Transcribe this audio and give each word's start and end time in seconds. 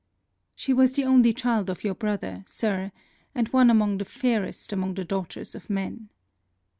She 0.55 0.73
was 0.73 0.93
the 0.93 1.03
only 1.05 1.31
child 1.31 1.69
of 1.69 1.83
your 1.83 1.93
brother, 1.93 2.41
Sir, 2.47 2.91
and 3.35 3.47
one 3.49 3.69
among 3.69 3.99
the 3.99 4.05
fairest 4.05 4.73
among 4.73 4.95
the 4.95 5.05
daughters 5.05 5.53
of 5.53 5.69
men. 5.69 6.09